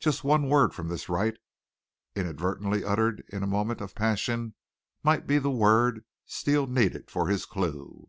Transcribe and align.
Just 0.00 0.24
one 0.24 0.48
word 0.48 0.72
from 0.74 0.88
this 0.88 1.10
Wright, 1.10 1.36
inadvertently 2.16 2.82
uttered 2.82 3.22
in 3.28 3.42
a 3.42 3.46
moment 3.46 3.82
of 3.82 3.94
passion, 3.94 4.54
might 5.02 5.26
be 5.26 5.36
the 5.38 5.50
word 5.50 6.06
Steele 6.24 6.66
needed 6.66 7.10
for 7.10 7.28
his 7.28 7.44
clue. 7.44 8.08